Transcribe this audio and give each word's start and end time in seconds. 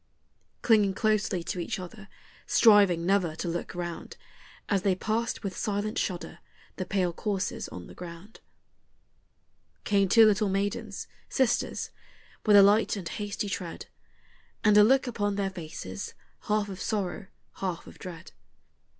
Clinging 0.63 0.95
closely 0.95 1.43
to 1.43 1.59
each 1.59 1.77
other, 1.77 2.07
striving 2.47 3.05
never 3.05 3.35
to 3.35 3.47
look 3.47 3.75
round 3.75 4.17
As 4.67 4.81
they 4.81 4.95
passed 4.95 5.43
with 5.43 5.55
silent 5.55 5.99
shudder 5.99 6.39
the 6.77 6.87
pale 6.87 7.13
corses 7.13 7.69
on 7.69 7.85
the 7.85 7.93
ground, 7.93 8.39
Came 9.83 10.09
two 10.09 10.25
little 10.25 10.49
maidens, 10.49 11.05
sisters, 11.29 11.91
with 12.47 12.55
a 12.55 12.63
light 12.63 12.95
and 12.95 13.07
hasty 13.07 13.47
tread, 13.47 13.85
And 14.63 14.75
a 14.75 14.83
look 14.83 15.05
upon 15.05 15.35
their 15.35 15.51
faces, 15.51 16.15
half 16.47 16.67
of 16.67 16.81
sorrow, 16.81 17.27
half 17.57 17.85
of 17.85 17.99
dread. 17.99 18.31